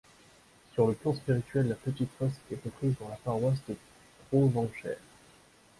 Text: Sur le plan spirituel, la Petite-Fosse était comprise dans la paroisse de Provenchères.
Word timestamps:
Sur 0.73 0.87
le 0.87 0.93
plan 0.95 1.13
spirituel, 1.13 1.67
la 1.67 1.75
Petite-Fosse 1.75 2.31
était 2.49 2.59
comprise 2.69 2.95
dans 2.99 3.09
la 3.09 3.17
paroisse 3.17 3.59
de 3.69 3.75
Provenchères. 4.31 4.97